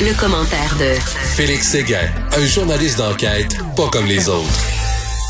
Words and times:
le, 0.00 0.18
commentaire 0.18 0.76
de 0.78 0.94
Félix 1.36 1.68
Séguin, 1.68 2.08
un 2.36 2.46
journaliste 2.46 2.98
d'enquête 2.98 3.56
pas 3.76 3.88
comme 3.88 4.06
les 4.06 4.28
autres. 4.28 4.48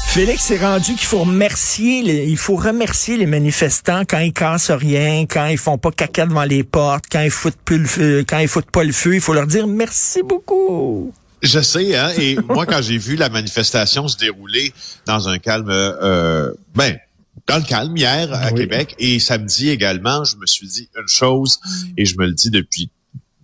Félix 0.08 0.42
s'est 0.42 0.58
rendu 0.58 0.94
qu'il 0.94 1.07
faut 1.07 1.21
remercier, 1.21 2.03
les, 2.03 2.26
il 2.26 2.37
faut 2.37 2.57
remercier 2.57 3.17
les 3.17 3.26
manifestants 3.26 4.03
quand 4.05 4.19
ils 4.19 4.33
cassent 4.33 4.71
rien, 4.71 5.26
quand 5.26 5.46
ils 5.46 5.58
font 5.58 5.78
pas 5.78 5.91
caca 5.91 6.26
devant 6.26 6.44
les 6.44 6.64
portes, 6.64 7.05
quand 7.10 7.23
ils 7.23 7.30
foutent 7.30 7.60
plus 7.64 7.78
le 7.78 7.87
feu, 7.87 8.25
quand 8.29 8.39
ils 8.39 8.48
foutent 8.48 8.71
pas 8.71 8.85
le 8.85 8.93
feu. 8.93 9.14
Il 9.14 9.21
faut 9.21 9.33
leur 9.33 9.46
dire 9.46 9.67
merci 9.67 10.23
beaucoup. 10.23 11.13
Je 11.43 11.61
sais, 11.61 11.97
hein. 11.97 12.11
Et 12.19 12.37
moi, 12.49 12.67
quand 12.67 12.83
j'ai 12.83 12.99
vu 12.99 13.17
la 13.17 13.31
manifestation 13.31 14.07
se 14.09 14.19
dérouler 14.19 14.73
dans 15.07 15.29
un 15.29 15.39
calme, 15.39 15.71
euh, 15.71 16.53
ben, 16.75 16.99
dans 17.47 17.57
le 17.57 17.65
calme 17.65 17.97
hier 17.97 18.33
à 18.33 18.53
Québec 18.53 18.95
et 18.99 19.19
samedi 19.19 19.71
également, 19.71 20.25
je 20.25 20.37
me 20.37 20.47
suis 20.47 20.69
dit 20.69 20.89
une 20.95 21.09
chose 21.09 21.59
et 21.97 22.05
je 22.05 22.17
me 22.19 22.27
le 22.27 22.33
dis 22.33 22.51
depuis 22.51 22.91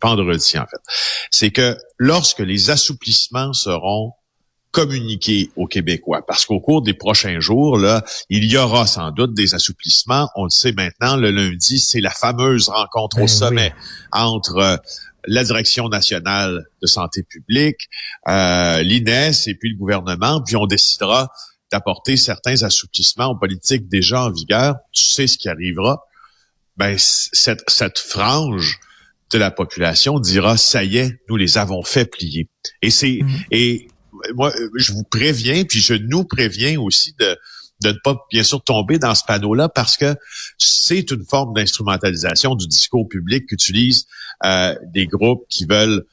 vendredi 0.03 0.59
en 0.59 0.67
fait, 0.67 0.81
c'est 1.31 1.51
que 1.51 1.77
lorsque 1.99 2.41
les 2.41 2.71
assouplissements 2.71 3.53
seront 3.53 4.13
communiqués 4.71 5.51
aux 5.57 5.67
Québécois, 5.67 6.25
parce 6.27 6.45
qu'au 6.45 6.61
cours 6.61 6.83
des 6.83 6.95
prochains 6.95 7.41
jours, 7.41 7.79
là, 7.79 8.05
il 8.29 8.45
y 8.45 8.57
aura 8.57 8.87
sans 8.87 9.11
doute 9.11 9.35
des 9.35 9.55
assouplissements. 9.55 10.29
On 10.37 10.45
le 10.45 10.51
sait 10.51 10.73
maintenant, 10.73 11.17
le 11.17 11.31
lundi, 11.31 11.79
c'est 11.79 12.01
la 12.01 12.11
fameuse 12.11 12.69
rencontre 12.69 13.17
au 13.17 13.23
ben 13.23 13.29
sommet 13.29 13.75
entre 14.13 14.57
euh, 14.59 14.77
la 15.27 15.45
Direction 15.45 15.89
nationale 15.89 16.67
de 16.83 16.87
santé 16.87 17.23
publique, 17.23 17.89
euh, 18.29 18.83
l'INES 18.83 19.33
et 19.47 19.55
puis 19.55 19.71
le 19.71 19.77
gouvernement, 19.77 20.43
puis 20.43 20.57
on 20.57 20.67
décidera 20.67 21.31
d'apporter 21.73 22.17
certains 22.17 22.63
assouplissements 22.63 23.27
aux 23.27 23.37
politiques 23.37 23.89
déjà 23.89 24.25
en 24.25 24.31
vigueur. 24.31 24.77
Tu 24.93 25.05
sais 25.05 25.27
ce 25.27 25.37
qui 25.37 25.49
arrivera? 25.49 26.05
Ben, 26.77 26.97
cette, 26.99 27.69
cette 27.69 27.99
frange 27.99 28.79
de 29.33 29.39
la 29.39 29.51
population 29.51 30.19
dira 30.19 30.57
ça 30.57 30.85
y 30.85 30.99
est, 30.99 31.21
nous 31.29 31.37
les 31.37 31.59
avons 31.59 31.83
fait 31.83 32.07
plier. 32.07 32.49
Et 32.83 32.91
c'est 32.91 33.21
mm. 33.23 33.29
et 33.51 33.89
moi 34.35 34.53
je 34.77 34.93
vous 34.93 35.05
préviens 35.05 35.65
puis 35.65 35.81
je 35.81 35.95
nous 35.95 36.25
préviens 36.25 36.81
aussi 36.81 37.15
de 37.19 37.37
de 37.83 37.91
ne 37.91 37.99
pas 38.03 38.17
bien 38.31 38.43
sûr 38.43 38.63
tomber 38.63 38.99
dans 38.99 39.15
ce 39.15 39.23
panneau-là 39.25 39.69
parce 39.69 39.97
que 39.97 40.17
c'est 40.59 41.11
une 41.13 41.25
forme 41.25 41.55
d'instrumentalisation 41.55 42.57
du 42.57 42.67
discours 42.67 43.09
public 43.09 43.47
qu'utilisent 43.47 44.07
euh, 44.45 44.75
des 44.93 45.07
groupes 45.07 45.45
qui 45.49 45.65
veulent 45.65 46.05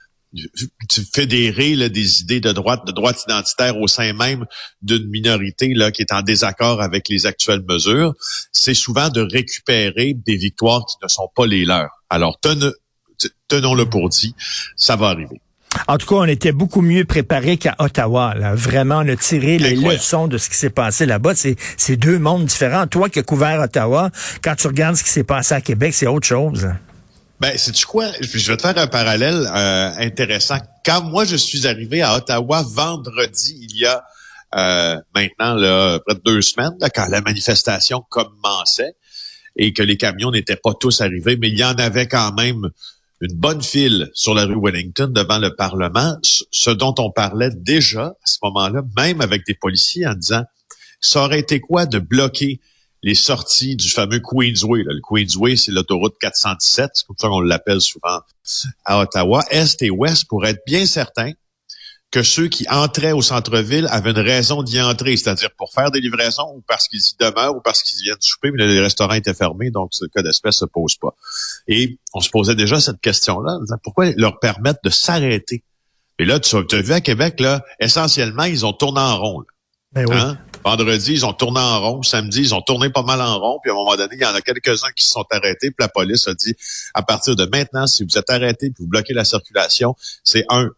fédérer 1.14 1.76
là, 1.76 1.90
des 1.90 2.22
idées 2.22 2.42
de 2.42 2.52
droite, 2.52 2.86
de 2.86 2.92
droite 2.92 3.24
identitaire 3.28 3.80
au 3.80 3.88
sein 3.88 4.14
même 4.14 4.46
d'une 4.82 5.08
minorité 5.10 5.74
là, 5.74 5.92
qui 5.92 6.02
est 6.02 6.12
en 6.12 6.22
désaccord 6.22 6.82
avec 6.82 7.10
les 7.10 7.26
actuelles 7.26 7.64
mesures, 7.68 8.14
c'est 8.52 8.74
souvent 8.74 9.10
de 9.10 9.22
récupérer 9.22 10.14
des 10.14 10.36
victoires 10.36 10.86
qui 10.86 10.98
ne 11.02 11.08
sont 11.08 11.30
pas 11.34 11.46
les 11.46 11.66
leurs. 11.66 12.04
Alors, 12.10 12.38
tenons-le 13.48 13.86
pour 13.86 14.10
dit, 14.10 14.36
ça 14.76 14.96
va 14.96 15.08
arriver. 15.08 15.42
En 15.88 15.98
tout 15.98 16.08
cas, 16.08 16.16
on 16.16 16.26
était 16.26 16.52
beaucoup 16.52 16.82
mieux 16.82 17.06
préparés 17.06 17.58
qu'à 17.58 17.76
Ottawa. 17.80 18.34
Là. 18.36 18.56
Vraiment, 18.56 19.00
on 19.00 19.10
a 19.10 19.16
tiré 19.16 19.58
les 19.58 19.76
leçons 19.76 20.28
de 20.28 20.38
ce 20.38 20.50
qui 20.50 20.56
s'est 20.56 20.70
passé 20.70 21.06
là-bas. 21.06 21.34
C'est 21.36 21.98
deux 21.98 22.18
mondes 22.18 22.46
différents. 22.46 22.88
Toi 22.88 23.10
qui 23.10 23.20
as 23.20 23.24
couvert 23.24 23.60
Ottawa, 23.60 24.10
quand 24.42 24.56
tu 24.56 24.68
regardes 24.68 24.96
ce 24.96 25.04
qui 25.04 25.10
s'est 25.10 25.24
passé 25.24 25.54
à 25.54 25.62
Québec, 25.62 25.94
c'est 25.94 26.08
autre 26.08 26.26
chose. 26.26 26.70
Ben, 27.40 27.52
c'est 27.58 27.74
tu 27.74 27.86
quoi? 27.86 28.06
Je 28.22 28.52
vais 28.52 28.58
te 28.58 28.62
faire 28.62 28.78
un 28.78 28.88
parallèle 28.88 29.48
euh, 29.54 29.92
intéressant. 29.98 30.58
Quand 30.86 31.04
moi 31.04 31.26
je 31.26 31.36
suis 31.36 31.68
arrivé 31.68 32.02
à 32.02 32.16
Ottawa 32.16 32.64
vendredi, 32.64 33.58
il 33.62 33.78
y 33.78 33.86
a 33.86 34.06
euh, 34.56 34.98
maintenant 35.14 35.54
là, 35.56 36.00
près 36.06 36.16
de 36.16 36.22
deux 36.24 36.42
semaines, 36.42 36.72
quand 36.94 37.08
la 37.08 37.20
manifestation 37.20 38.06
commençait 38.10 38.96
et 39.58 39.74
que 39.74 39.84
les 39.84 39.98
camions 39.98 40.32
n'étaient 40.32 40.56
pas 40.56 40.74
tous 40.80 41.02
arrivés, 41.02 41.36
mais 41.36 41.50
il 41.50 41.60
y 41.60 41.64
en 41.66 41.74
avait 41.74 42.08
quand 42.08 42.34
même 42.34 42.70
une 43.26 43.38
bonne 43.38 43.62
file 43.62 44.10
sur 44.14 44.34
la 44.34 44.46
rue 44.46 44.60
Wellington 44.62 45.08
devant 45.08 45.40
le 45.40 45.56
Parlement, 45.56 46.18
ce 46.24 46.70
dont 46.70 46.94
on 47.00 47.12
parlait 47.12 47.50
déjà 47.52 48.06
à 48.06 48.26
ce 48.26 48.38
moment-là, 48.44 48.82
même 48.98 49.22
avec 49.22 49.46
des 49.46 49.56
policiers, 49.56 50.06
en 50.08 50.14
disant 50.14 50.44
ça 51.02 51.24
aurait 51.24 51.40
été 51.40 51.60
quoi 51.60 51.86
de 51.86 52.00
bloquer 52.00 52.60
les 53.04 53.16
sorties 53.16 53.76
du 53.76 53.90
fameux 53.90 54.20
Queensway? 54.20 54.84
Le 54.84 55.02
Queensway, 55.02 55.56
c'est 55.56 55.72
l'autoroute 55.72 56.16
417, 56.20 56.92
c'est 56.94 57.06
comme 57.06 57.16
ça 57.20 57.28
qu'on 57.28 57.42
l'appelle 57.42 57.82
souvent 57.82 58.20
à 58.86 59.00
Ottawa, 59.00 59.44
est 59.50 59.82
et 59.82 59.90
ouest, 59.90 60.26
pour 60.28 60.46
être 60.46 60.62
bien 60.66 60.86
certain 60.86 61.32
que 62.16 62.24
ceux 62.24 62.48
qui 62.48 62.66
entraient 62.70 63.12
au 63.12 63.22
centre-ville 63.22 63.90
avaient 63.92 64.12
une 64.12 64.20
raison 64.20 64.64
d'y 64.64 64.80
entrer, 64.80 65.18
c'est-à-dire 65.18 65.50
pour 65.58 65.74
faire 65.74 65.92
des 65.92 66.00
livraisons 66.00 66.50
ou 66.56 66.64
parce 66.66 66.88
qu'ils 66.88 67.02
y 67.02 67.16
demeurent 67.20 67.58
ou 67.58 67.60
parce 67.60 67.84
qu'ils 67.84 68.02
viennent 68.04 68.16
souper, 68.22 68.52
mais 68.52 68.66
les 68.66 68.80
restaurants 68.80 69.16
étaient 69.16 69.34
fermés, 69.34 69.70
donc 69.70 69.90
ce 69.92 70.06
cas 70.06 70.22
d'espèce 70.22 70.56
se 70.56 70.64
pose 70.64 70.96
pas. 70.96 71.14
Et 71.68 72.00
on 72.14 72.22
se 72.22 72.30
posait 72.30 72.56
déjà 72.56 72.80
cette 72.80 73.02
question-là, 73.02 73.60
pourquoi 73.84 74.12
leur 74.16 74.40
permettre 74.40 74.80
de 74.86 74.90
s'arrêter? 74.90 75.66
Et 76.18 76.24
là, 76.24 76.40
tu 76.40 76.56
as, 76.56 76.82
vu 76.82 76.94
à 76.94 77.02
Québec, 77.02 77.42
là, 77.42 77.66
essentiellement, 77.82 78.46
ils 78.46 78.66
ont 78.66 78.72
tourné 78.72 79.02
en 79.02 79.18
rond. 79.18 79.44
Ben 79.92 80.06
oui. 80.08 80.16
Hein? 80.16 80.38
Vendredi, 80.64 81.12
ils 81.12 81.26
ont 81.26 81.34
tourné 81.34 81.60
en 81.60 81.82
rond. 81.82 82.02
Samedi, 82.02 82.40
ils 82.40 82.56
ont 82.56 82.62
tourné 82.62 82.90
pas 82.90 83.04
mal 83.04 83.20
en 83.20 83.38
rond. 83.40 83.60
Puis 83.62 83.72
à 83.72 83.74
un 83.74 83.78
moment 83.78 83.98
donné, 83.98 84.16
il 84.16 84.22
y 84.22 84.26
en 84.26 84.34
a 84.34 84.42
quelques-uns 84.42 84.92
qui 84.96 85.04
se 85.04 85.12
sont 85.12 85.26
arrêtés. 85.32 85.70
Puis 85.72 85.76
la 85.80 85.90
police 85.90 86.30
a 86.30 86.34
dit, 86.34 86.56
à 86.94 87.04
partir 87.04 87.36
de 87.36 87.46
maintenant, 87.46 87.88
si 87.88 88.06
vous 88.06 88.18
êtes 88.18 88.30
arrêté 88.30 88.70
puis 88.70 88.84
vous 88.84 88.88
bloquez 88.88 89.14
la 89.14 89.26
circulation, 89.26 89.96
c'est 90.24 90.46
un, 90.50 90.70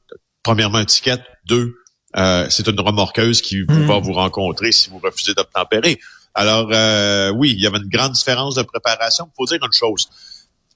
premièrement, 0.44 0.84
ticket. 0.86 1.20
Deux, 1.46 1.76
euh, 2.16 2.48
c'est 2.50 2.68
une 2.68 2.80
remorqueuse 2.80 3.42
qui 3.42 3.64
hmm. 3.64 3.86
va 3.86 4.00
vous 4.00 4.14
rencontrer 4.14 4.72
si 4.72 4.90
vous 4.90 5.00
refusez 5.00 5.34
d'obtempérer. 5.34 6.00
Alors, 6.34 6.70
euh, 6.72 7.32
oui, 7.32 7.52
il 7.52 7.62
y 7.62 7.68
avait 7.68 7.80
une 7.80 7.90
grande 7.90 8.14
différence 8.14 8.56
de 8.56 8.62
préparation. 8.62 9.26
Il 9.28 9.36
faut 9.36 9.46
dire 9.46 9.60
une 9.64 9.74
chose. 9.74 10.08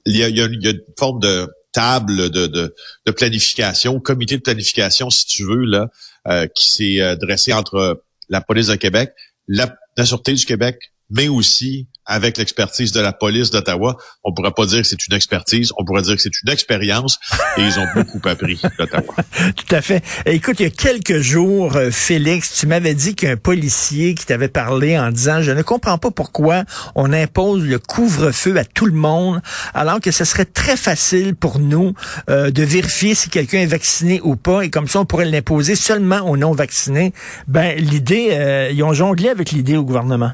Il 0.05 0.17
y 0.17 0.23
a, 0.23 0.29
il 0.29 0.35
y 0.35 0.41
a, 0.41 0.45
une, 0.45 0.81
forme 0.97 1.19
de 1.19 1.47
table 1.71 2.29
de, 2.29 2.47
de, 2.47 2.75
de, 3.05 3.11
planification, 3.11 3.99
comité 3.99 4.37
de 4.37 4.41
planification, 4.41 5.09
si 5.09 5.25
tu 5.25 5.45
veux, 5.45 5.63
là, 5.63 5.87
euh, 6.27 6.47
qui 6.47 6.69
s'est 6.69 7.01
euh, 7.01 7.15
dressé 7.15 7.53
entre 7.53 8.03
la 8.29 8.41
police 8.41 8.67
de 8.67 8.75
Québec, 8.75 9.11
la, 9.47 9.75
Sûreté 10.03 10.33
du 10.33 10.45
Québec, 10.45 10.91
mais 11.11 11.27
aussi 11.27 11.87
avec 12.05 12.37
l'expertise 12.37 12.91
de 12.91 12.99
la 12.99 13.13
police 13.13 13.51
d'Ottawa. 13.51 13.97
On 14.23 14.33
pourrait 14.33 14.51
pas 14.51 14.65
dire 14.65 14.81
que 14.81 14.87
c'est 14.87 15.07
une 15.07 15.15
expertise, 15.15 15.71
on 15.77 15.85
pourrait 15.85 16.01
dire 16.01 16.15
que 16.15 16.21
c'est 16.21 16.41
une 16.43 16.51
expérience 16.51 17.19
et 17.57 17.61
ils 17.61 17.79
ont 17.79 17.87
beaucoup 17.95 18.19
appris 18.27 18.59
d'Ottawa. 18.77 19.15
Tout 19.55 19.75
à 19.75 19.81
fait. 19.81 20.03
Écoute, 20.25 20.59
il 20.59 20.63
y 20.63 20.67
a 20.67 20.71
quelques 20.71 21.19
jours, 21.19 21.75
euh, 21.75 21.91
Félix, 21.91 22.55
tu 22.55 22.67
m'avais 22.67 22.93
dit 22.93 23.15
qu'un 23.15 23.37
policier 23.37 24.15
qui 24.15 24.25
t'avait 24.25 24.47
parlé 24.47 24.97
en 24.97 25.11
disant 25.11 25.41
je 25.41 25.51
ne 25.51 25.61
comprends 25.61 25.97
pas 25.97 26.11
pourquoi 26.11 26.63
on 26.95 27.13
impose 27.13 27.63
le 27.63 27.79
couvre-feu 27.79 28.57
à 28.57 28.65
tout 28.65 28.85
le 28.85 28.93
monde 28.93 29.41
alors 29.73 29.99
que 29.99 30.11
ce 30.11 30.25
serait 30.25 30.45
très 30.45 30.77
facile 30.77 31.35
pour 31.35 31.59
nous 31.59 31.93
euh, 32.29 32.51
de 32.51 32.63
vérifier 32.63 33.15
si 33.15 33.29
quelqu'un 33.29 33.59
est 33.59 33.67
vacciné 33.67 34.21
ou 34.23 34.35
pas 34.35 34.61
et 34.61 34.69
comme 34.69 34.87
ça 34.87 34.99
on 34.99 35.05
pourrait 35.05 35.25
l'imposer 35.25 35.75
seulement 35.75 36.21
aux 36.21 36.37
non 36.37 36.51
vaccinés. 36.51 37.13
Ben 37.47 37.77
l'idée, 37.77 38.29
euh, 38.31 38.71
ils 38.71 38.83
ont 38.83 38.93
jonglé 38.93 39.29
avec 39.29 39.51
l'idée 39.51 39.77
au 39.77 39.83
gouvernement. 39.83 40.31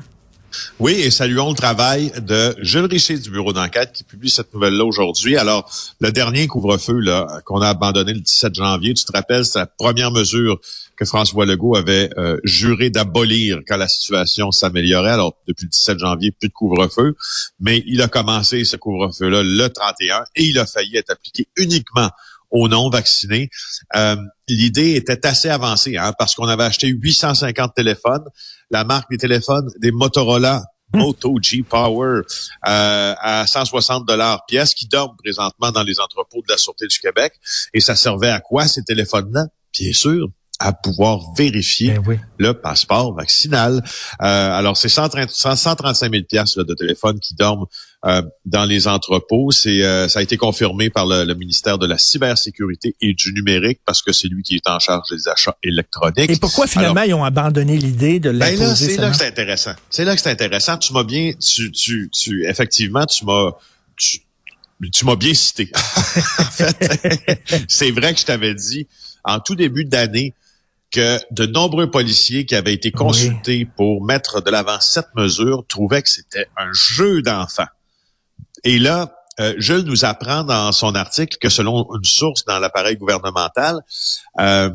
Oui, 0.80 0.94
et 0.94 1.12
saluons 1.12 1.50
le 1.50 1.56
travail 1.56 2.12
de 2.22 2.56
Jules 2.60 2.86
Richer 2.86 3.18
du 3.18 3.30
bureau 3.30 3.54
d'enquête 3.54 3.92
qui 3.94 4.04
publie 4.04 4.30
cette 4.30 4.54
nouvelle-là 4.54 4.86
aujourd'hui. 4.86 5.38
Alors, 5.38 5.70
le 6.00 6.12
dernier 6.12 6.48
couvre-feu 6.48 7.02
qu'on 7.46 7.62
a 7.62 7.70
abandonné 7.70 8.14
le 8.14 8.20
17 8.20 8.56
janvier, 8.56 8.94
tu 8.94 9.04
te 9.04 9.12
rappelles, 9.12 9.46
c'est 9.46 9.60
la 9.60 9.66
première 9.66 10.12
mesure 10.12 10.60
que 10.96 11.06
François 11.06 11.46
Legault 11.46 11.76
avait 11.76 12.10
euh, 12.18 12.38
juré 12.44 12.90
d'abolir 12.90 13.60
quand 13.68 13.78
la 13.78 13.88
situation 13.88 14.52
s'améliorait. 14.52 15.12
Alors, 15.12 15.34
depuis 15.48 15.66
le 15.66 15.70
17 15.70 16.00
janvier, 16.00 16.32
plus 16.32 16.50
de 16.50 16.54
couvre-feu, 16.54 17.16
mais 17.60 17.84
il 17.86 18.02
a 18.02 18.08
commencé 18.08 18.66
ce 18.66 18.78
couvre-feu-là 18.78 19.44
le 19.44 19.68
31 19.68 20.24
et 20.36 20.44
il 20.44 20.60
a 20.60 20.66
failli 20.66 20.98
être 20.98 21.12
appliqué 21.12 21.48
uniquement 21.56 22.10
aux 22.52 22.68
non-vaccinés. 22.68 23.50
Euh, 23.96 24.16
l'idée 24.48 24.96
était 24.96 25.26
assez 25.26 25.50
avancée 25.50 25.98
hein, 25.98 26.14
parce 26.18 26.36
qu'on 26.36 26.48
avait 26.48 26.64
acheté 26.64 26.88
850 26.88 27.74
téléphones. 27.76 28.26
La 28.70 28.84
marque 28.84 29.10
des 29.10 29.18
téléphones 29.18 29.70
des 29.80 29.92
Motorola 29.92 30.64
hmm. 30.94 31.00
Moto 31.00 31.38
G 31.42 31.64
Power 31.64 32.22
euh, 32.68 33.16
à 33.20 33.46
160 33.46 34.06
dollars 34.08 34.46
pièce 34.46 34.74
qui 34.74 34.88
dorment 34.88 35.16
présentement 35.18 35.72
dans 35.72 35.84
les 35.84 36.00
entrepôts 36.00 36.42
de 36.42 36.52
la 36.52 36.58
Sûreté 36.58 36.88
du 36.88 37.00
Québec. 37.00 37.34
Et 37.74 37.82
ça 37.82 37.96
servait 37.96 38.30
à 38.30 38.40
quoi 38.40 38.68
ces 38.68 38.84
téléphones-là? 38.84 39.48
Bien 39.74 39.94
sûr, 39.94 40.30
à 40.60 40.74
pouvoir 40.74 41.20
vérifier 41.36 42.00
ben 42.00 42.20
le 42.38 42.54
passeport 42.54 43.14
vaccinal. 43.14 43.84
Euh, 44.22 44.52
alors, 44.52 44.76
c'est 44.78 44.90
135 44.90 46.12
000 46.12 46.24
pièces 46.24 46.58
de 46.58 46.74
téléphone 46.74 47.20
qui 47.20 47.36
dorment 47.36 47.66
euh, 48.06 48.22
dans 48.46 48.66
les 48.66 48.88
entrepôts. 48.88 49.52
C'est 49.52 49.84
euh, 49.84 50.08
ça 50.08 50.20
a 50.20 50.22
été 50.22 50.38
confirmé 50.38 50.92
par 50.92 51.08
le, 51.08 51.34
ministère 51.34 51.80
de 51.80 51.88
la 51.88 51.98
cybersécurité 51.98 52.96
et 53.02 53.14
du 53.14 53.34
numérique 53.34 53.80
parce 53.86 54.04
que 54.04 54.14
c'est 54.14 54.28
lui 54.28 54.44
qui 54.44 54.56
est 54.56 54.70
en 54.70 54.78
charge 54.78 55.10
des 55.10 55.28
achats 55.28 55.58
électroniques. 55.64 56.30
Et 56.30 56.38
pourquoi 56.38 56.68
finalement 56.68 57.02
ils 57.02 57.16
ont 57.16 57.24
abandonné 57.24 57.76
l'idée 57.76 58.20
de 58.20 58.30
l'imposer 58.30 58.58
ben 58.58 58.68
là, 58.68 58.76
c'est 58.76 58.98
là 58.98 59.10
que 59.10 59.18
c'est 59.18 59.28
intéressant. 59.28 59.74
C'est 59.90 60.06
là 60.06 60.16
que 60.16 60.22
c'est 60.22 60.30
intéressant. 60.30 60.78
Tu 60.78 60.94
m'as 60.94 61.04
bien, 61.04 61.34
tu, 61.34 61.72
tu, 61.72 62.10
tu, 62.12 62.46
effectivement, 62.46 63.06
tu 63.08 63.26
m'as, 63.26 63.54
tu, 63.96 64.20
tu 64.94 65.06
m'as 65.06 65.16
bien 65.16 65.34
cité. 65.34 65.72
en 65.76 66.44
fait, 66.44 67.42
c'est 67.68 67.90
vrai 67.90 68.14
que 68.14 68.20
je 68.20 68.26
t'avais 68.26 68.54
dit 68.54 68.88
en 69.24 69.40
tout 69.40 69.56
début 69.56 69.86
d'année 69.86 70.36
que 70.92 71.20
de 71.32 71.46
nombreux 71.46 71.90
policiers 71.90 72.46
qui 72.46 72.56
avaient 72.56 72.74
été 72.74 72.92
consultés 72.92 73.68
pour 73.76 74.06
mettre 74.06 74.42
de 74.42 74.52
l'avant 74.52 74.80
cette 74.80 75.14
mesure 75.16 75.66
trouvaient 75.68 76.02
que 76.02 76.10
c'était 76.10 76.48
un 76.56 76.72
jeu 76.74 77.22
d'enfant. 77.22 77.66
Et 78.64 78.80
là, 78.80 79.14
euh, 79.40 79.54
Jules 79.58 79.84
nous 79.84 80.06
apprend 80.06 80.44
dans 80.44 80.72
son 80.72 80.96
article 80.96 81.38
que 81.40 81.50
selon 81.50 81.88
une 81.96 82.04
source 82.04 82.44
dans 82.46 82.60
l'appareil 82.60 82.98
gouvernemental, 82.98 83.82
euh, 84.40 84.70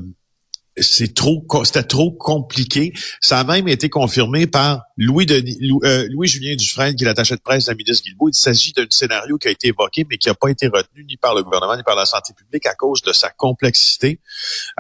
c'est 0.77 1.15
trop, 1.15 1.45
c'était 1.65 1.83
trop 1.83 2.13
compliqué. 2.13 2.93
Ça 3.21 3.41
a 3.41 3.45
même 3.45 3.69
été 3.69 3.91
confirmé 3.91 4.47
par 4.47 4.83
Louis 4.97 5.27
Denis, 5.27 5.59
euh, 5.85 6.07
Louis 6.11 6.29
Julien 6.29 6.55
Dufresne, 6.57 6.95
qui 6.95 7.05
est 7.05 7.07
l'attaché 7.07 7.35
de 7.35 7.41
presse 7.41 7.67
de 7.67 7.73
la 7.73 7.77
ministre 7.77 8.05
Guilbeault. 8.05 8.31
Il 8.31 8.35
s'agit 8.35 8.73
d'un 8.73 8.87
scénario 8.89 9.37
qui 9.37 9.49
a 9.49 9.51
été 9.51 9.69
évoqué, 9.69 10.07
mais 10.09 10.17
qui 10.17 10.29
n'a 10.29 10.35
pas 10.35 10.49
été 10.49 10.69
retenu 10.69 11.05
ni 11.05 11.17
par 11.17 11.35
le 11.35 11.43
gouvernement 11.43 11.77
ni 11.77 11.83
par 11.83 11.97
la 11.97 12.07
santé 12.07 12.33
publique 12.33 12.67
à 12.67 12.75
cause 12.75 13.03
de 13.03 13.13
sa 13.13 13.31
complexité. 13.31 14.21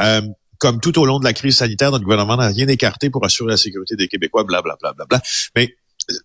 Euh, 0.01 0.23
comme 0.59 0.81
tout 0.81 0.99
au 0.99 1.05
long 1.05 1.19
de 1.19 1.25
la 1.25 1.33
crise 1.33 1.57
sanitaire, 1.57 1.91
notre 1.91 2.05
gouvernement 2.05 2.37
n'a 2.37 2.47
rien 2.47 2.69
écarté 2.69 3.11
pour 3.11 3.25
assurer 3.25 3.51
la 3.51 3.57
sécurité 3.57 3.97
des 3.97 4.09
Québécois, 4.09 4.45
blablabla. 4.45 4.77
Bla, 4.81 4.93
bla, 4.93 5.07
bla, 5.07 5.23
Mais 5.57 5.77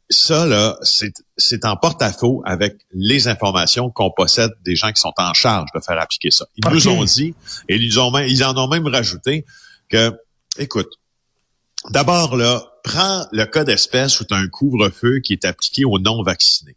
ça, 0.10 0.46
là, 0.46 0.78
c'est 0.82 1.66
en 1.66 1.76
porte-à-faux 1.78 2.42
avec 2.46 2.76
les 2.92 3.28
informations 3.28 3.90
qu'on 3.90 4.12
possède 4.12 4.52
des 4.64 4.76
gens 4.76 4.92
qui 4.92 5.02
sont 5.02 5.14
en 5.18 5.34
charge 5.34 5.70
de 5.76 5.80
faire 5.80 6.00
appliquer 6.00 6.32
ça. 6.32 6.46
Ils 6.56 6.70
nous 6.70 6.88
ont 6.88 7.04
dit, 7.04 7.36
et 7.70 7.76
ils, 7.76 8.00
ont 8.00 8.16
ils 8.20 8.44
en 8.44 8.58
ont 8.58 8.68
même 8.68 8.88
rajouté 8.88 9.46
que, 9.90 10.12
écoute, 10.58 10.90
d'abord, 11.90 12.36
là, 12.36 12.64
prends 12.84 13.28
le 13.32 13.46
cas 13.46 13.64
d'espèce 13.64 14.20
où 14.20 14.26
tu 14.26 14.34
as 14.34 14.38
un 14.38 14.48
couvre-feu 14.48 15.20
qui 15.20 15.34
est 15.34 15.46
appliqué 15.46 15.86
aux 15.86 16.00
non-vaccinés. 16.00 16.76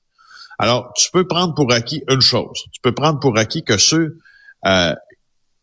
Alors, 0.59 0.93
tu 0.95 1.11
peux 1.11 1.27
prendre 1.27 1.55
pour 1.55 1.73
acquis 1.73 2.03
une 2.09 2.21
chose. 2.21 2.65
Tu 2.73 2.81
peux 2.83 2.93
prendre 2.93 3.19
pour 3.19 3.39
acquis 3.39 3.63
que 3.63 3.79
ceux 3.79 4.19
euh, 4.67 4.95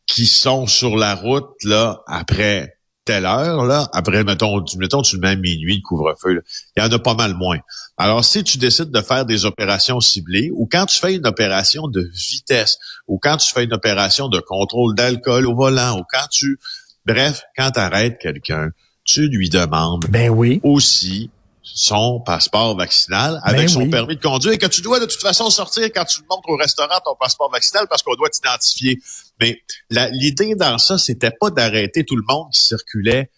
qui 0.07 0.25
sont 0.25 0.65
sur 0.65 0.95
la 0.95 1.13
route, 1.13 1.53
là, 1.63 2.01
après 2.07 2.76
telle 3.07 3.25
heure, 3.25 3.63
là, 3.63 3.89
après, 3.93 4.25
mettons, 4.25 4.63
mettons 4.77 5.01
tu 5.01 5.15
le 5.15 5.21
mets 5.21 5.29
à 5.29 5.35
minuit, 5.37 5.77
le 5.77 5.81
couvre-feu, 5.81 6.43
il 6.75 6.83
y 6.83 6.85
en 6.85 6.91
a 6.91 6.99
pas 6.99 7.13
mal 7.13 7.33
moins. 7.35 7.57
Alors, 7.97 8.25
si 8.25 8.43
tu 8.43 8.57
décides 8.57 8.91
de 8.91 9.01
faire 9.01 9.25
des 9.25 9.45
opérations 9.45 10.01
ciblées, 10.01 10.51
ou 10.53 10.67
quand 10.69 10.85
tu 10.85 10.99
fais 10.99 11.15
une 11.15 11.25
opération 11.25 11.87
de 11.87 12.01
vitesse, 12.13 12.77
ou 13.07 13.17
quand 13.17 13.37
tu 13.37 13.53
fais 13.53 13.63
une 13.63 13.73
opération 13.73 14.27
de 14.27 14.41
contrôle 14.41 14.93
d'alcool 14.93 15.47
au 15.47 15.55
volant, 15.55 15.97
ou 15.97 16.03
quand 16.11 16.27
tu... 16.29 16.59
Bref, 17.05 17.43
quand 17.55 17.71
tu 17.71 17.79
arrêtes 17.79 18.19
quelqu'un, 18.19 18.71
tu 19.05 19.29
lui 19.29 19.49
demandes 19.49 20.03
ben 20.09 20.29
oui. 20.29 20.59
aussi 20.63 21.29
son 21.73 22.19
passeport 22.19 22.75
vaccinal 22.75 23.39
avec 23.43 23.61
ben 23.61 23.67
son 23.67 23.89
permis 23.89 24.15
de 24.15 24.21
conduire 24.21 24.53
et 24.53 24.57
que 24.57 24.67
tu 24.67 24.81
dois 24.81 24.99
de 24.99 25.05
toute 25.05 25.21
façon 25.21 25.49
sortir 25.49 25.85
quand 25.93 26.05
tu 26.05 26.21
montres 26.29 26.49
au 26.49 26.55
restaurant 26.55 26.99
ton 27.05 27.15
passeport 27.19 27.51
vaccinal 27.51 27.87
parce 27.89 28.01
qu'on 28.01 28.15
doit 28.15 28.29
t'identifier. 28.29 28.99
Mais 29.39 29.61
l'idée 29.89 30.55
dans 30.55 30.77
ça, 30.77 30.97
c'était 30.97 31.31
pas 31.31 31.49
d'arrêter 31.49 32.03
tout 32.03 32.15
le 32.15 32.23
monde 32.27 32.47
qui 32.51 32.61
circulait 32.61 33.29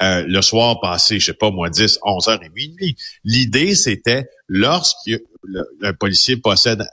euh, 0.00 0.24
le 0.26 0.42
soir 0.42 0.80
passé, 0.80 1.20
je 1.20 1.26
sais 1.26 1.34
pas 1.34 1.50
moi, 1.50 1.70
10, 1.70 1.98
11 2.02 2.28
heures 2.28 2.42
et 2.42 2.48
minuit. 2.48 2.96
L'idée, 3.24 3.74
c'était 3.74 4.28
lorsqu'un 4.48 5.18
policier 5.98 6.36
possède, 6.36 6.84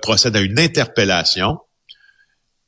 procède 0.00 0.36
à 0.36 0.40
une 0.40 0.58
interpellation, 0.58 1.58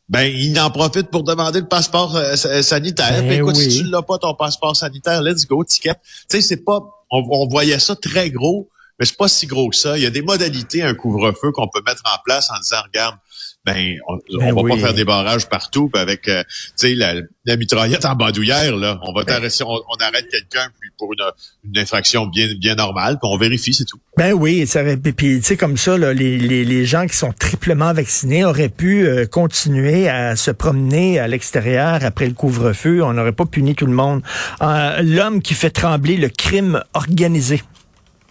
ben 0.08 0.30
il 0.32 0.58
en 0.60 0.70
profite 0.70 1.08
pour 1.08 1.24
demander 1.24 1.60
le 1.60 1.66
passeport 1.66 2.14
euh, 2.16 2.36
sanitaire. 2.36 3.22
Ben 3.22 3.32
écoute, 3.32 3.56
si 3.56 3.82
tu 3.82 3.84
l'as 3.84 4.02
pas 4.02 4.18
ton 4.18 4.34
passeport 4.34 4.76
sanitaire, 4.76 5.22
let's 5.22 5.46
go, 5.46 5.64
ticket. 5.64 5.94
Tu 6.28 6.36
sais, 6.36 6.40
c'est 6.40 6.64
pas 6.64 6.80
on, 7.10 7.46
voyait 7.48 7.78
ça 7.78 7.94
très 7.96 8.30
gros, 8.30 8.68
mais 8.98 9.06
c'est 9.06 9.16
pas 9.16 9.28
si 9.28 9.46
gros 9.46 9.68
que 9.70 9.76
ça. 9.76 9.96
Il 9.96 10.02
y 10.02 10.06
a 10.06 10.10
des 10.10 10.22
modalités, 10.22 10.82
un 10.82 10.94
couvre-feu 10.94 11.52
qu'on 11.52 11.68
peut 11.68 11.82
mettre 11.86 12.02
en 12.04 12.18
place 12.24 12.50
en 12.50 12.58
disant, 12.60 12.82
regarde, 12.84 13.16
ben 13.66 13.98
on, 14.06 14.38
ben 14.38 14.54
va 14.54 14.62
pas 14.62 14.78
faire 14.78 14.94
des 14.94 15.04
barrages 15.04 15.48
partout 15.48 15.90
avec 15.94 16.28
euh, 16.28 16.44
tu 16.48 16.72
sais 16.76 16.94
la, 16.94 17.14
la, 17.44 17.56
mitraillette 17.56 18.04
en 18.04 18.14
bandoulière 18.14 18.76
là 18.76 19.00
on 19.02 19.12
va 19.12 19.24
ben. 19.24 19.42
on, 19.66 19.96
arrête 19.98 20.28
quelqu'un 20.30 20.68
puis 20.80 20.90
pour 20.96 21.12
une, 21.12 21.24
une, 21.64 21.78
infraction 21.78 22.26
bien 22.26 22.46
bien 22.54 22.76
normale 22.76 23.18
puis 23.20 23.28
on 23.30 23.36
vérifie 23.36 23.74
c'est 23.74 23.84
tout 23.84 23.98
ben 24.16 24.32
oui 24.32 24.68
ça 24.68 24.82
puis 24.84 25.12
tu 25.12 25.42
sais 25.42 25.56
comme 25.56 25.76
ça 25.76 25.98
là, 25.98 26.14
les, 26.14 26.38
les, 26.38 26.64
les, 26.64 26.84
gens 26.84 27.06
qui 27.06 27.16
sont 27.16 27.32
triplement 27.32 27.92
vaccinés 27.92 28.44
auraient 28.44 28.68
pu 28.68 29.04
euh, 29.04 29.26
continuer 29.26 30.08
à 30.08 30.36
se 30.36 30.52
promener 30.52 31.18
à 31.18 31.26
l'extérieur 31.26 32.04
après 32.04 32.28
le 32.28 32.34
couvre-feu 32.34 33.02
on 33.02 33.14
n'aurait 33.14 33.32
pas 33.32 33.46
puni 33.46 33.74
tout 33.74 33.86
le 33.86 33.94
monde 33.94 34.22
euh, 34.62 35.02
l'homme 35.02 35.42
qui 35.42 35.54
fait 35.54 35.70
trembler 35.70 36.16
le 36.16 36.28
crime 36.28 36.84
organisé 36.94 37.62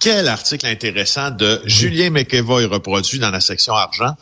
quel 0.05 0.27
article 0.27 0.67
intéressant 0.67 1.31
de 1.31 1.59
Julien 1.65 2.11
McEvoy 2.11 2.65
reproduit 2.65 3.17
dans 3.17 3.31
la 3.31 3.39
section 3.39 3.73
argent 3.73 4.13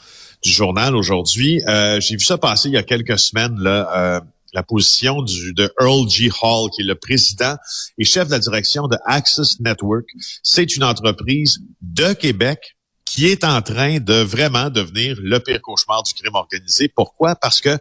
du 0.42 0.50
journal 0.50 0.96
aujourd'hui. 0.96 1.62
Euh, 1.68 2.00
j'ai 2.00 2.16
vu 2.16 2.24
ça 2.24 2.38
passer 2.38 2.70
il 2.70 2.76
y 2.76 2.78
a 2.78 2.84
quelques 2.84 3.20
semaines, 3.20 3.60
là, 3.60 3.90
euh, 3.94 4.22
la 4.54 4.64
position 4.64 5.22
de 5.22 5.74
Earl 5.82 6.10
G. 6.10 6.32
Hall, 6.42 6.70
qui 6.74 6.84
est 6.84 6.86
le 6.86 6.96
président 6.96 7.58
et 7.98 8.06
chef 8.06 8.28
de 8.28 8.32
la 8.32 8.40
direction 8.40 8.88
de 8.88 8.96
Access 9.06 9.60
Network. 9.60 10.06
C'est 10.42 10.74
une 10.78 10.86
entreprise 10.86 11.60
de 11.82 12.14
Québec 12.14 12.78
qui 13.04 13.26
est 13.26 13.44
en 13.44 13.62
train 13.62 14.00
de 14.00 14.22
vraiment 14.22 14.70
devenir 14.70 15.18
le 15.22 15.38
pire 15.42 15.60
cauchemar 15.62 16.02
du 16.04 16.14
crime 16.14 16.36
organisé. 16.36 16.88
Pourquoi? 16.88 17.36
Parce 17.36 17.60
que 17.60 17.78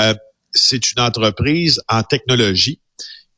euh, 0.00 0.14
c'est 0.50 0.90
une 0.90 1.00
entreprise 1.00 1.80
en 1.88 2.02
technologie 2.02 2.80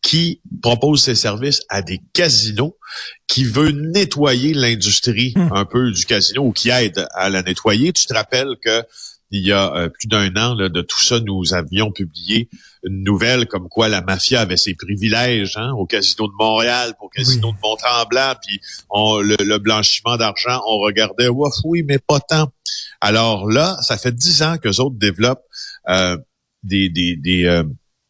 qui 0.07 0.41
propose 0.63 1.03
ses 1.03 1.17
services 1.17 1.63
à 1.69 1.83
des 1.83 2.01
casinos, 2.13 2.79
qui 3.27 3.43
veut 3.43 3.73
nettoyer 3.73 4.55
l'industrie 4.55 5.33
hmm. 5.35 5.49
un 5.53 5.65
peu 5.65 5.91
du 5.91 6.05
casino 6.07 6.45
ou 6.45 6.53
qui 6.53 6.71
aide 6.71 7.09
à 7.13 7.29
la 7.29 7.43
nettoyer. 7.43 7.93
Tu 7.93 8.07
te 8.07 8.15
rappelles 8.15 8.55
que 8.63 8.85
il 9.33 9.45
y 9.45 9.51
a 9.51 9.75
euh, 9.75 9.89
plus 9.89 10.07
d'un 10.07 10.33
an 10.37 10.55
de 10.55 10.81
tout 10.83 11.03
ça, 11.03 11.19
nous 11.19 11.53
avions 11.53 11.91
publié 11.91 12.49
une 12.85 13.03
nouvelle 13.03 13.47
comme 13.49 13.69
quoi 13.69 13.89
la 13.89 14.01
mafia 14.01 14.43
avait 14.43 14.57
ses 14.57 14.75
privilèges 14.75 15.57
hein, 15.57 15.73
au 15.73 15.87
casino 15.87 16.29
de 16.29 16.35
Montréal, 16.39 16.95
au 17.01 17.09
casino 17.09 17.51
de 17.51 17.57
Mont-Tremblant, 17.61 18.35
puis 18.47 18.61
on, 18.89 19.19
le, 19.19 19.59
blanchiment 19.59 20.17
d'argent, 20.17 20.63
on 20.69 20.79
regardait, 20.79 21.27
ouf, 21.27 21.53
oui, 21.65 21.83
mais 21.83 21.99
pas 21.99 22.21
tant. 22.21 22.53
Alors 23.01 23.51
là, 23.51 23.77
ça 23.83 23.99
fait 23.99 24.15
dix 24.15 24.45
ans 24.45 24.57
que 24.59 24.69
autres 24.81 24.95
développent 24.97 25.45
euh, 25.89 26.17
des, 26.63 26.89
des, 26.91 27.17
des 27.17 27.47
euh, 27.47 27.65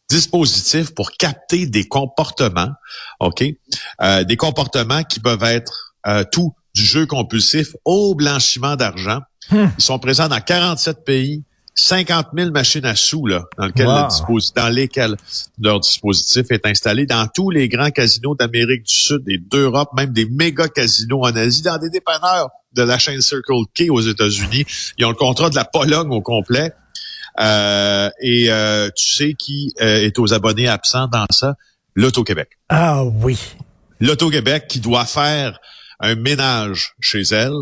dispositifs 0.08 0.94
pour 0.94 1.12
capter 1.12 1.66
des 1.66 1.84
comportements, 1.84 2.70
OK? 3.20 3.44
Euh, 4.02 4.24
des 4.24 4.36
comportements 4.36 5.02
qui 5.02 5.20
peuvent 5.20 5.42
être 5.42 5.94
euh, 6.06 6.24
tout 6.30 6.54
du 6.74 6.84
jeu 6.84 7.06
compulsif 7.06 7.74
au 7.84 8.14
blanchiment 8.14 8.76
d'argent. 8.76 9.20
Hmm. 9.50 9.66
Ils 9.78 9.82
sont 9.82 9.98
présents 9.98 10.28
dans 10.28 10.40
47 10.40 11.04
pays, 11.04 11.42
50 11.74 12.28
000 12.36 12.50
machines 12.50 12.84
à 12.84 12.94
sous 12.94 13.26
là, 13.26 13.44
dans, 13.58 13.66
lequel 13.66 13.86
dans 13.86 14.68
lesquelles 14.68 15.16
leur 15.60 15.80
dispositif 15.80 16.46
est 16.50 16.66
installé, 16.66 17.06
dans 17.06 17.28
tous 17.28 17.50
les 17.50 17.68
grands 17.68 17.90
casinos 17.90 18.34
d'Amérique 18.34 18.84
du 18.84 18.94
Sud 18.94 19.22
et 19.28 19.38
d'Europe, 19.38 19.90
même 19.96 20.12
des 20.12 20.26
méga 20.26 20.68
casinos 20.68 21.24
en 21.24 21.34
Asie, 21.36 21.62
dans 21.62 21.78
des 21.78 21.90
dépanneurs 21.90 22.48
de 22.72 22.82
la 22.82 22.98
chaîne 22.98 23.20
Circle 23.20 23.64
K 23.74 23.90
aux 23.90 24.00
États-Unis. 24.00 24.64
Ils 24.98 25.04
ont 25.04 25.10
le 25.10 25.14
contrat 25.14 25.50
de 25.50 25.54
la 25.54 25.64
Pologne 25.64 26.10
au 26.10 26.20
complet. 26.20 26.72
Euh, 27.40 28.10
et 28.20 28.50
euh, 28.50 28.88
tu 28.96 29.16
sais 29.16 29.34
qui 29.34 29.74
euh, 29.80 30.02
est 30.02 30.18
aux 30.18 30.32
abonnés 30.32 30.68
absents 30.68 31.08
dans 31.08 31.26
ça? 31.30 31.54
L'Auto-Québec. 31.94 32.50
Ah 32.68 33.04
oui. 33.04 33.38
L'Auto-Québec 34.00 34.66
qui 34.68 34.80
doit 34.80 35.06
faire 35.06 35.58
un 36.00 36.14
ménage 36.14 36.94
chez 37.00 37.22
elle 37.22 37.54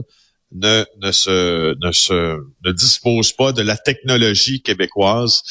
ne, 0.53 0.85
ne 1.01 1.13
se 1.13 1.75
ne 1.81 1.93
se 1.93 2.41
ne 2.65 2.73
dispose 2.73 3.33
pas 3.33 3.53
de 3.53 3.63
la 3.63 3.77
technologie 3.77 4.63
québécoise. 4.63 5.43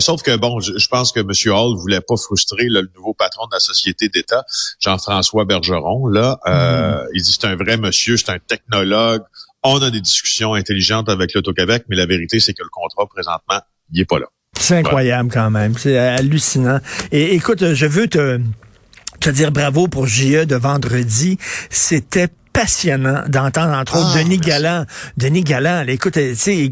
sauf 0.00 0.22
que 0.22 0.36
bon, 0.36 0.60
je, 0.60 0.88
pense 0.88 1.12
que 1.12 1.20
M. 1.20 1.30
Hall 1.54 1.76
voulait 1.76 2.00
pas 2.00 2.16
frustrer 2.16 2.64
le 2.68 2.88
nouveau 2.94 3.14
patron 3.14 3.46
de 3.46 3.54
la 3.54 3.60
société 3.60 4.08
d'État, 4.08 4.44
Jean-François 4.80 5.44
Bergeron. 5.44 6.06
Là, 6.06 6.38
mm. 6.46 7.08
il 7.14 7.22
dit 7.22 7.32
c'est 7.32 7.46
un 7.46 7.56
vrai 7.56 7.76
monsieur, 7.76 8.16
c'est 8.16 8.30
un 8.30 8.38
technologue 8.38 9.22
on 9.62 9.80
a 9.82 9.90
des 9.90 10.00
discussions 10.00 10.54
intelligentes 10.54 11.08
avec 11.08 11.34
l'Auto-Québec, 11.34 11.84
mais 11.88 11.96
la 11.96 12.06
vérité, 12.06 12.40
c'est 12.40 12.52
que 12.52 12.62
le 12.62 12.68
contrat, 12.70 13.06
présentement, 13.06 13.60
il 13.92 14.00
est 14.00 14.04
pas 14.04 14.18
là. 14.18 14.26
C'est 14.58 14.76
incroyable 14.76 15.30
quand 15.32 15.50
même. 15.50 15.76
C'est 15.76 15.98
hallucinant. 15.98 16.80
Et 17.12 17.34
écoute, 17.34 17.74
je 17.74 17.86
veux 17.86 18.08
te, 18.08 18.40
te 19.20 19.30
dire 19.30 19.52
bravo 19.52 19.88
pour 19.88 20.06
JE 20.06 20.44
de 20.44 20.56
vendredi. 20.56 21.38
C'était 21.68 22.28
passionnant 22.56 23.22
d'entendre, 23.28 23.76
entre 23.76 23.98
autres, 23.98 24.12
ah, 24.14 24.18
Denis 24.18 24.38
Galland. 24.38 24.86
Denis 25.18 25.44
Galland, 25.44 25.84
écoute, 25.88 26.14
tu 26.14 26.34
sais, 26.34 26.56
et 26.56 26.70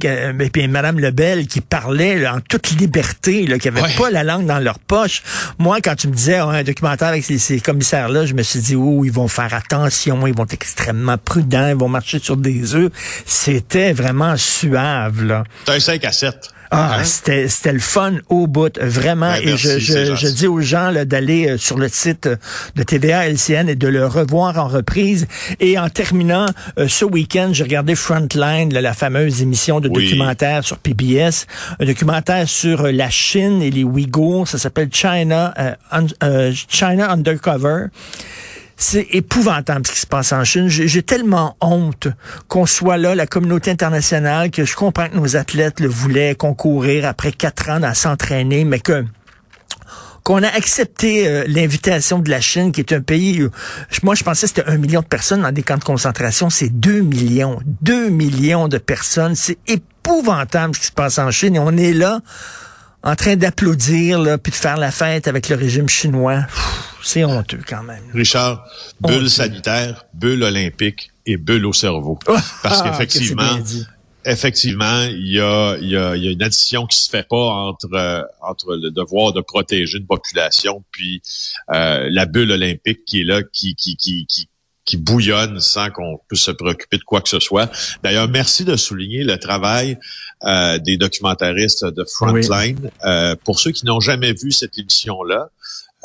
puis 0.51 0.67
Mme 0.67 0.99
Lebel 0.99 1.47
qui 1.47 1.61
parlait 1.61 2.27
en 2.27 2.41
toute 2.41 2.71
liberté, 2.71 3.47
là, 3.47 3.59
qui 3.59 3.69
avait 3.69 3.83
pas 3.99 4.11
la 4.11 4.25
langue 4.25 4.47
dans 4.47 4.59
leur 4.59 4.79
poche. 4.79 5.23
Moi, 5.59 5.81
quand 5.83 5.95
tu 5.95 6.09
me 6.09 6.15
disais 6.15 6.39
un 6.39 6.63
documentaire 6.63 7.09
avec 7.09 7.23
ces, 7.23 7.61
commissaires-là, 7.61 8.25
je 8.25 8.33
me 8.33 8.43
suis 8.43 8.61
dit, 8.61 8.77
oh, 8.77 9.05
ils 9.05 9.13
vont 9.13 9.29
faire 9.29 9.53
attention, 9.53 10.27
ils 10.27 10.35
vont 10.35 10.45
être 10.45 10.55
extrêmement 10.55 11.19
prudents, 11.19 11.69
ils 11.69 11.77
vont 11.77 11.89
marcher 11.89 12.19
sur 12.19 12.39
des 12.39 12.75
œufs. 12.75 12.91
C'était 13.27 13.93
vraiment 13.93 14.39
suave, 14.39 15.23
là. 15.23 15.45
C'est 15.67 15.75
un 15.75 15.81
5 15.81 16.05
à 16.07 16.13
7. 16.13 16.54
Ah, 16.71 16.99
hein? 16.99 17.05
c'était, 17.05 17.49
c'était 17.49 17.73
le 17.73 17.79
fun 17.79 18.15
au 18.29 18.47
bout, 18.47 18.79
vraiment. 18.81 19.33
Ben, 19.33 19.49
et 19.49 19.57
je, 19.57 19.79
je, 19.79 20.15
je, 20.15 20.29
dis 20.29 20.47
aux 20.47 20.61
gens 20.61 20.93
d'aller 21.05 21.51
euh, 21.51 21.59
sur 21.59 21.79
le 21.79 21.89
site 21.89 22.29
de 22.75 22.83
TVA 22.83 23.29
LCN 23.29 23.69
et 23.69 23.77
de 23.77 23.89
le 23.89 24.07
revoir 24.07 24.59
en 24.59 24.69
reprise. 24.69 25.27
Et 25.61 25.79
en 25.79 25.89
terminant, 25.89 26.47
euh, 26.79 26.89
ce 26.89 27.05
week-end, 27.05 27.51
j'ai 27.53 27.65
regardé 27.65 27.95
Frontline, 27.95 28.73
la 28.73 28.95
fameuse 28.95 29.43
émission 29.43 29.81
de 29.81 29.89
documentaire 29.89 30.65
sur 30.65 30.79
PBS, 30.79 31.47
un 31.81 31.85
documentaire 31.85 32.49
sur 32.49 32.83
euh, 32.83 32.93
la 32.93 33.11
Chine 33.11 33.63
et 33.63 33.71
les 33.71 33.85
Ouïghours. 33.85 34.49
Ça 34.49 34.59
s'appelle 34.59 34.89
China, 34.93 35.55
China 36.69 37.11
Undercover 37.11 37.87
C'est 38.77 39.07
épouvantable 39.11 39.87
ce 39.87 39.93
qui 39.93 40.01
se 40.01 40.07
passe 40.07 40.33
en 40.33 40.45
Chine. 40.45 40.69
J'ai 40.69 41.03
tellement 41.03 41.57
honte 41.61 42.09
qu'on 42.49 42.67
soit 42.67 42.97
là, 42.97 43.15
la 43.15 43.27
communauté 43.27 43.71
internationale, 43.71 44.51
que 44.51 44.65
je 44.65 44.75
comprends 44.75 45.09
que 45.09 45.17
nos 45.17 45.37
athlètes 45.37 45.81
le 45.81 45.89
voulaient 45.89 46.35
concourir 46.35 47.07
après 47.07 47.33
quatre 47.33 47.71
ans 47.71 47.83
à 47.83 47.95
s'entraîner, 47.95 48.65
mais 48.65 48.81
que 48.81 49.05
qu'on 50.25 50.43
a 50.43 50.49
accepté 50.49 51.29
euh, 51.29 51.45
l'invitation 51.47 52.19
de 52.19 52.31
la 52.31 52.41
Chine, 52.41 52.73
qui 52.73 52.81
est 52.81 52.95
un 52.95 53.03
pays, 53.03 53.47
moi 54.03 54.15
je 54.15 54.25
pensais 54.25 54.47
que 54.47 54.55
c'était 54.57 54.71
un 54.71 54.79
million 54.79 55.03
de 55.03 55.07
personnes 55.07 55.43
dans 55.43 55.53
des 55.53 55.63
camps 55.63 55.77
de 55.77 55.85
concentration, 55.85 56.49
c'est 56.49 56.71
deux 56.71 57.03
millions, 57.03 57.61
deux 57.83 58.09
millions 58.09 58.67
de 58.67 58.79
personnes, 58.79 59.35
c'est 59.35 59.59
épouvantable 59.67 60.75
ce 60.75 60.81
qui 60.81 60.87
se 60.87 60.93
passe 60.93 61.19
en 61.19 61.31
Chine, 61.31 61.57
et 61.57 61.59
on 61.59 61.77
est 61.77 61.93
là 61.93 62.21
en 63.05 63.15
train 63.17 63.37
d'applaudir, 63.37 64.19
là, 64.19 64.39
puis 64.39 64.51
de 64.51 64.57
faire 64.57 64.79
la 64.79 64.91
fête 64.91 65.29
avec 65.29 65.49
le 65.51 65.57
régime 65.57 65.89
chinois. 65.89 66.47
C'est 67.03 67.23
honteux 67.23 67.61
quand 67.69 67.83
même. 67.83 68.03
Richard, 68.15 68.67
bulle 69.01 69.29
sanitaire, 69.29 70.07
bulle 70.15 70.43
olympique 70.43 71.11
et 71.27 71.37
bulle 71.37 71.67
au 71.67 71.75
cerveau. 71.75 72.19
Parce 72.27 72.81
ah, 72.81 72.89
qu'effectivement, 72.89 73.59
effectivement, 74.25 75.03
il 75.03 75.35
y 75.35 75.41
a, 75.41 75.77
y, 75.77 75.97
a, 75.97 76.17
y 76.17 76.29
a, 76.29 76.31
une 76.31 76.43
addition 76.43 76.87
qui 76.87 76.99
se 76.99 77.11
fait 77.11 77.29
pas 77.29 77.37
entre 77.37 77.93
euh, 77.93 78.23
entre 78.41 78.75
le 78.75 78.91
devoir 78.91 79.35
de 79.35 79.43
protéger 79.43 79.99
une 79.99 80.07
population 80.07 80.83
puis 80.91 81.21
euh, 81.75 82.09
la 82.11 82.25
bulle 82.25 82.53
olympique 82.53 83.05
qui 83.05 83.21
est 83.21 83.25
là, 83.25 83.43
qui 83.43 83.75
qui 83.75 83.97
qui, 83.97 84.25
qui 84.27 84.49
qui 84.85 84.97
bouillonne 84.97 85.61
sans 85.61 85.91
qu'on 85.91 86.21
puisse 86.29 86.43
se 86.43 86.51
préoccuper 86.51 86.99
de 86.99 87.05
quoi 87.05 87.21
que 87.21 87.29
ce 87.29 87.41
soit. 87.41 87.71
D'ailleurs, 88.03 88.29
merci 88.29 88.65
de 88.65 88.77
souligner 88.77 89.25
le 89.25 89.39
travail 89.39 89.99
euh, 90.45 90.79
des 90.79 90.97
documentaristes 90.97 91.85
de 91.85 92.05
Frontline. 92.05 92.91
pour 93.45 93.61
ceux 93.61 93.71
qui 93.71 93.87
n'ont 93.87 94.01
jamais 94.01 94.33
vu 94.35 94.53
cette 94.53 94.79
émission-là, 94.79 95.49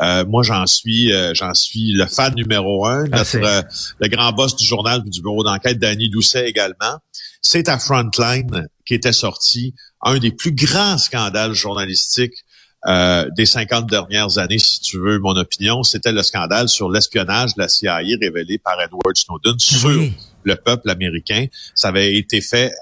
euh, 0.02 0.26
moi, 0.26 0.44
j'en 0.44 0.66
suis, 0.66 1.14
euh, 1.14 1.34
j'en 1.34 1.54
suis 1.54 1.92
le 1.92 2.06
fan 2.06 2.34
numéro 2.36 2.86
un. 2.86 3.06
Ah, 3.12 3.18
Notre, 3.18 3.44
euh, 3.44 3.62
le 4.00 4.08
grand 4.08 4.32
boss 4.32 4.56
du 4.56 4.66
journal 4.66 5.04
du 5.04 5.22
bureau 5.22 5.44
d'enquête, 5.44 5.78
Danny 5.78 6.10
Doucet 6.10 6.48
également. 6.48 7.00
C'est 7.42 7.68
à 7.68 7.78
Frontline 7.78 8.68
qui 8.86 8.94
était 8.94 9.14
sorti 9.14 9.74
un 10.02 10.18
des 10.18 10.32
plus 10.32 10.54
grands 10.54 10.98
scandales 10.98 11.54
journalistiques 11.54 12.46
des 12.86 13.46
50 13.46 13.90
dernières 13.90 14.38
années, 14.38 14.60
si 14.60 14.80
tu 14.80 15.00
veux 15.00 15.20
mon 15.20 15.36
opinion. 15.36 15.84
C'était 15.84 16.12
le 16.12 16.24
scandale 16.24 16.70
sur 16.70 16.90
l'espionnage 16.90 17.56
de 17.56 17.62
la 17.62 17.68
CIA 17.68 17.98
révélé 18.22 18.58
par 18.58 18.80
Edward 18.82 19.16
Snowden 19.16 19.60
sur 19.60 19.90
le 20.44 20.56
peuple 20.56 20.90
américain. 20.90 21.46
Ça 21.76 21.90
avait 21.90 22.16
été 22.16 22.42
fait 22.42 22.74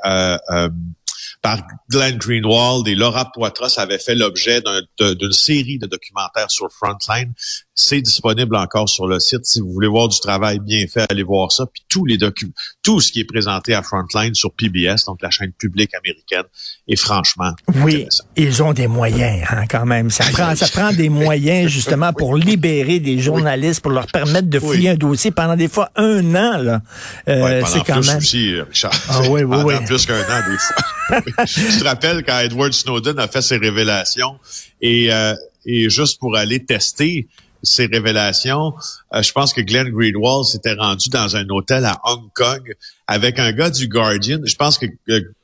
par 1.42 1.62
Glenn 1.90 2.18
Greenwald 2.18 2.88
et 2.88 2.96
Laura 2.96 3.32
Poitras 3.32 3.76
avait 3.78 4.00
fait 4.00 4.16
l'objet 4.16 4.62
d'une 5.00 5.32
série 5.32 5.78
de 5.78 5.88
documentaires 5.88 6.52
sur 6.52 6.68
Frontline. 6.72 7.34
C'est 7.80 8.02
disponible 8.02 8.56
encore 8.56 8.90
sur 8.90 9.06
le 9.06 9.20
site. 9.20 9.46
Si 9.46 9.60
vous 9.62 9.72
voulez 9.72 9.88
voir 9.88 10.08
du 10.08 10.20
travail 10.20 10.58
bien 10.58 10.88
fait, 10.88 11.06
allez 11.12 11.22
voir 11.22 11.52
ça. 11.52 11.68
Puis 11.72 11.84
tous 11.88 12.06
les 12.06 12.18
documents, 12.18 12.52
tout 12.82 13.00
ce 13.00 13.12
qui 13.12 13.20
est 13.20 13.24
présenté 13.24 13.76
à 13.76 13.84
Frontline 13.84 14.34
sur 14.34 14.52
PBS, 14.52 15.06
donc 15.06 15.22
la 15.22 15.30
chaîne 15.30 15.52
publique 15.52 15.94
américaine, 15.94 16.46
est 16.88 16.96
franchement 16.96 17.52
oui, 17.84 18.08
ils 18.36 18.64
ont 18.64 18.74
des 18.74 18.88
moyens 18.88 19.46
hein, 19.52 19.66
quand 19.70 19.86
même. 19.86 20.10
Ça 20.10 20.24
prend, 20.32 20.56
ça 20.56 20.68
prend 20.70 20.92
des 20.92 21.10
moyens 21.10 21.70
justement 21.72 22.14
pour 22.14 22.36
libérer 22.36 23.00
des 23.00 23.20
journalistes, 23.20 23.82
pour 23.82 23.92
leur 23.92 24.08
permettre 24.08 24.50
de 24.50 24.60
fouiller 24.60 24.90
un 24.90 24.96
dossier 24.96 25.30
pendant 25.30 25.56
des 25.56 25.68
fois 25.68 25.92
un 25.96 26.34
an 26.34 26.58
là. 26.58 26.82
Euh, 27.28 27.62
c'est 27.68 27.84
quand 27.84 28.04
même. 28.04 28.18
Aussi, 28.18 28.60
Richard. 28.60 28.92
Ah 29.08 29.22
oui, 29.30 29.44
oui, 29.44 29.58
oui. 29.66 29.76
plus 29.86 30.04
qu'un 30.04 30.16
an 30.16 30.42
des 30.50 30.58
fois. 30.58 31.46
Je 31.46 31.80
te 31.80 31.84
rappelle 31.84 32.24
quand 32.24 32.40
Edward 32.40 32.74
Snowden 32.74 33.20
a 33.20 33.28
fait 33.28 33.44
ses 33.44 33.58
révélations 33.58 34.40
et, 34.82 35.14
euh, 35.14 35.36
et 35.64 35.92
juste 35.92 36.20
pour 36.20 36.36
aller 36.36 36.66
tester 36.66 37.28
ces 37.68 37.86
révélations, 37.86 38.74
euh, 39.14 39.22
je 39.22 39.32
pense 39.32 39.54
que 39.54 39.62
Glenn 39.62 39.90
Greenwald 39.90 40.46
s'était 40.46 40.74
rendu 40.74 41.10
dans 41.10 41.36
un 41.36 41.48
hôtel 41.50 41.86
à 41.86 42.00
Hong 42.06 42.30
Kong 42.34 42.76
avec 43.08 43.40
un 43.40 43.52
gars 43.52 43.70
du 43.70 43.88
Guardian. 43.88 44.40
Je 44.44 44.56
pense 44.56 44.78
que 44.78 44.86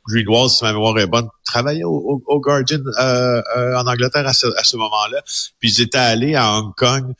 Greenwald, 0.07 0.49
si 0.49 0.63
ma 0.63 0.73
mémoire 0.73 0.97
est 0.99 1.07
bonne, 1.07 1.27
travaillait 1.45 1.83
au, 1.83 2.39
Guardian 2.39 2.79
euh, 2.99 3.41
en 3.75 3.87
Angleterre 3.87 4.27
à 4.27 4.33
ce, 4.33 4.47
à 4.57 4.63
ce 4.63 4.77
moment-là. 4.77 5.21
Puis 5.59 5.71
ils 5.71 5.81
étaient 5.81 5.97
allés 5.97 6.35
à 6.35 6.57
Hong 6.57 6.73
Kong 6.75 7.13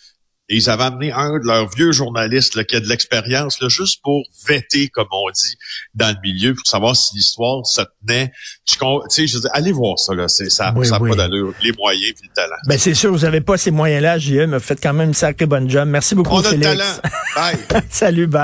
et 0.49 0.57
ils 0.57 0.69
avaient 0.69 0.83
amené 0.83 1.11
un 1.11 1.39
de 1.39 1.45
leurs 1.45 1.69
vieux 1.69 1.91
journalistes 1.91 2.55
là, 2.55 2.63
qui 2.63 2.75
a 2.75 2.79
de 2.79 2.87
l'expérience, 2.87 3.57
juste 3.69 4.01
pour 4.03 4.23
vetter, 4.47 4.89
comme 4.89 5.07
on 5.11 5.29
dit, 5.31 5.55
dans 5.95 6.09
le 6.09 6.17
milieu, 6.21 6.53
pour 6.53 6.67
savoir 6.67 6.95
si 6.95 7.15
l'histoire 7.15 7.65
se 7.65 7.81
tenait. 8.01 8.31
Je, 8.67 8.75
sais, 9.09 9.25
je 9.25 9.37
dis, 9.39 9.47
allez 9.53 9.71
voir 9.71 9.97
ça, 9.97 10.13
là. 10.13 10.27
C'est, 10.27 10.49
ça 10.49 10.73
n'a 10.73 10.99
pas 10.99 11.15
d'allure. 11.15 11.53
Les 11.63 11.71
moyens 11.71 12.09
et 12.09 12.15
le 12.23 12.33
talent. 12.33 12.55
Ben, 12.67 12.77
c'est 12.77 12.93
sûr, 12.93 13.11
vous 13.11 13.19
n'avez 13.19 13.41
pas 13.41 13.57
ces 13.57 13.71
moyens-là, 13.71 14.17
JE, 14.17 14.45
mais 14.45 14.57
vous 14.57 14.59
faites 14.59 14.83
quand 14.83 14.93
même 14.93 15.09
une 15.09 15.13
sacrée 15.13 15.45
bonne 15.45 15.69
job. 15.69 15.87
Merci 15.87 16.13
beaucoup, 16.13 16.35
on 16.35 16.45
a 16.45 16.51
le 16.51 16.59
talent. 16.59 16.83
Bye. 17.35 17.57
Salut, 17.89 18.27
bye. 18.27 18.41